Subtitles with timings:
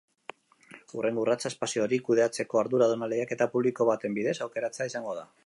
[0.99, 5.29] Hurrengo urratsa espazio hori kudeatzeko arduraduna lehiaketa publiko baten bidez aukeratzea izango da.